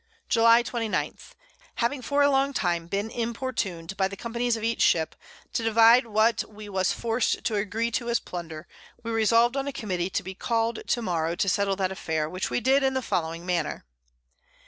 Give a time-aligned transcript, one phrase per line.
[0.27, 1.15] July 29.
[1.75, 5.15] Having for a long time been importun'd by the Companys of each Ship,
[5.53, 8.67] to divide what we was forc'd to agree to as Plunder,
[9.03, 12.49] we resolved on a Committee to be called to morrow to settle that Affair, which
[12.49, 13.85] we did in the following Manner.